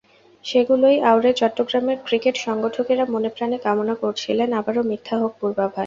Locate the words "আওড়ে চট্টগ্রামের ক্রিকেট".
1.09-2.35